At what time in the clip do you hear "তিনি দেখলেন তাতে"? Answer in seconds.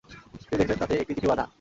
0.41-0.93